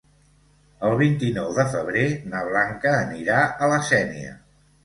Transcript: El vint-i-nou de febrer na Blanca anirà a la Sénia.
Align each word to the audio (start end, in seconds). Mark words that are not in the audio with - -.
El 0.87 0.95
vint-i-nou 1.01 1.51
de 1.59 1.67
febrer 1.75 2.05
na 2.33 2.43
Blanca 2.49 2.97
anirà 3.05 3.39
a 3.67 3.73
la 3.75 3.81
Sénia. 3.93 4.37